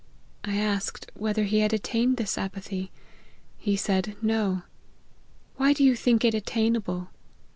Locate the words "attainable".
6.33-7.11